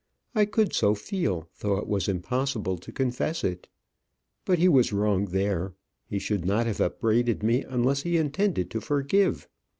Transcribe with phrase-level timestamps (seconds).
[0.33, 3.67] I could so feel, though it was impossible to confess it.
[4.45, 5.75] But he was wrong there.
[6.07, 9.47] He should not have upbraided me unless he intended to forgive.